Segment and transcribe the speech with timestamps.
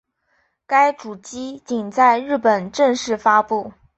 [0.65, 3.71] 该主机仅在日本正式发布。